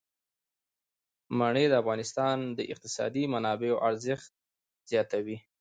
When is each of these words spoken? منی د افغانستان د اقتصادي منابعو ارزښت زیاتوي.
منی 1.37 1.65
د 1.69 1.73
افغانستان 1.81 2.37
د 2.57 2.59
اقتصادي 2.73 3.23
منابعو 3.33 3.81
ارزښت 3.87 4.29
زیاتوي. 4.89 5.37